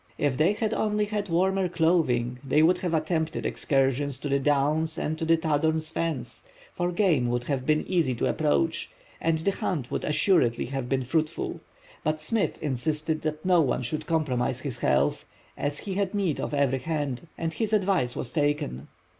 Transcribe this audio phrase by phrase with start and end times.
[0.17, 4.97] If they had only had warmer clothing, they would have attempted excursions to the downs
[4.97, 6.43] and to Tadorns' Fens,
[6.73, 8.89] for game would have been easy to approach,
[9.21, 11.59] and the hunt would assuredly have been fruitful.
[12.03, 15.23] But Smith insisted that no one should compromise his health,
[15.55, 18.87] as he had need of every hand; and his advice was taken.